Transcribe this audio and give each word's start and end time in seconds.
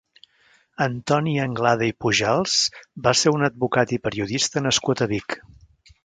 Antoni 0.83 1.33
Anglada 1.41 1.89
i 1.89 1.93
Pujals 2.05 2.55
va 3.07 3.13
ser 3.19 3.33
un 3.39 3.49
advocat 3.49 3.93
i 3.97 3.99
periodista 4.07 4.65
nascut 4.69 5.05
a 5.05 5.09
Vic. 5.13 5.37